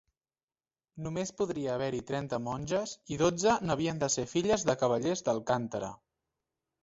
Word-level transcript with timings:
Només 1.07 1.31
podria 1.41 1.73
haver-hi 1.73 1.99
trenta 2.11 2.39
monges 2.45 2.93
i 3.15 3.19
dotze 3.23 3.53
n'havien 3.67 4.01
de 4.05 4.09
ser 4.13 4.25
filles 4.33 4.65
de 4.71 4.77
cavallers 4.85 5.21
d'Alcántara. 5.27 5.91